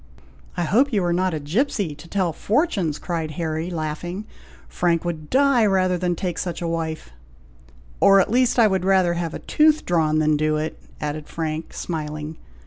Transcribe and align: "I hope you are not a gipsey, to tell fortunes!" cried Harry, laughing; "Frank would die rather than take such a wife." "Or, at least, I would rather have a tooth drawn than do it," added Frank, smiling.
"I 0.57 0.63
hope 0.63 0.91
you 0.91 1.03
are 1.03 1.13
not 1.13 1.35
a 1.35 1.39
gipsey, 1.39 1.93
to 1.93 2.07
tell 2.07 2.33
fortunes!" 2.33 2.97
cried 2.97 3.29
Harry, 3.37 3.69
laughing; 3.69 4.25
"Frank 4.67 5.05
would 5.05 5.29
die 5.29 5.63
rather 5.67 5.95
than 5.95 6.15
take 6.15 6.39
such 6.39 6.59
a 6.59 6.67
wife." 6.67 7.11
"Or, 7.99 8.19
at 8.19 8.31
least, 8.31 8.57
I 8.57 8.65
would 8.65 8.83
rather 8.83 9.13
have 9.13 9.35
a 9.35 9.45
tooth 9.45 9.85
drawn 9.85 10.17
than 10.17 10.37
do 10.37 10.57
it," 10.57 10.81
added 10.99 11.27
Frank, 11.27 11.73
smiling. 11.75 12.39